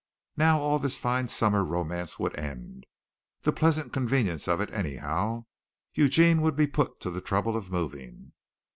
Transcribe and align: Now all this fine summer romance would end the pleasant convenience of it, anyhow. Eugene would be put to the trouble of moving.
Now 0.35 0.57
all 0.57 0.79
this 0.79 0.97
fine 0.97 1.27
summer 1.27 1.63
romance 1.63 2.17
would 2.17 2.35
end 2.35 2.87
the 3.43 3.53
pleasant 3.53 3.93
convenience 3.93 4.47
of 4.47 4.59
it, 4.59 4.73
anyhow. 4.73 5.45
Eugene 5.93 6.41
would 6.41 6.55
be 6.55 6.65
put 6.65 6.99
to 7.01 7.11
the 7.11 7.21
trouble 7.21 7.55
of 7.55 7.69
moving. 7.69 8.31